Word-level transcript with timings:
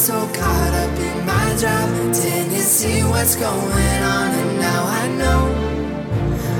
so 0.00 0.14
caught 0.32 0.72
up 0.72 0.98
in 0.98 1.26
my 1.26 1.54
job. 1.56 1.90
Didn't 2.14 2.52
you 2.52 2.62
see 2.62 3.02
what's 3.02 3.36
going 3.36 4.02
on, 4.16 4.28
and 4.40 4.58
now 4.58 4.82
I 5.02 5.08
know 5.20 5.40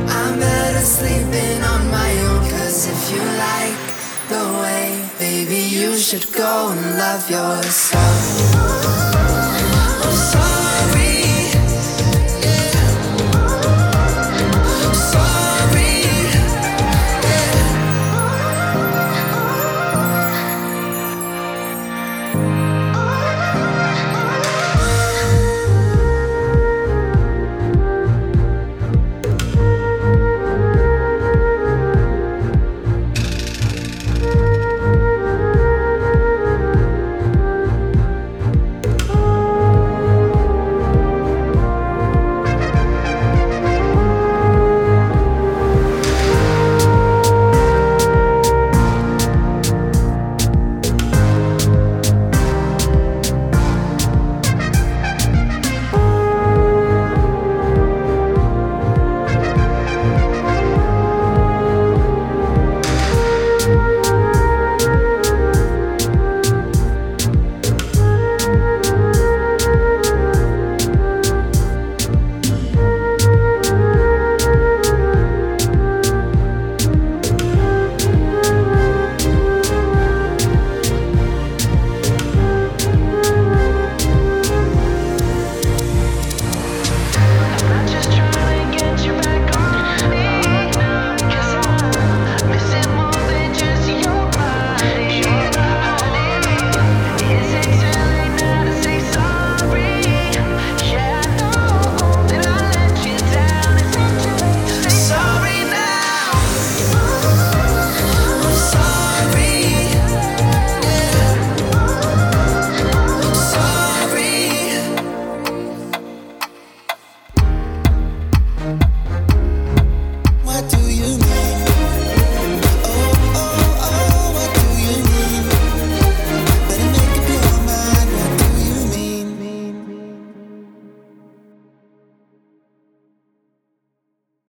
I'm 0.09 0.39
better 0.39 0.85
sleeping 0.85 1.63
on 1.73 1.91
my 1.91 2.11
own. 2.29 2.43
Cause 2.51 2.87
if 2.87 3.03
you 3.11 3.23
like 3.49 3.79
the 4.29 4.45
way, 4.61 5.09
baby, 5.19 5.63
you 5.75 5.97
should 5.97 6.31
go 6.35 6.69
and 6.73 6.99
love 6.99 7.31
yourself. 7.31 9.00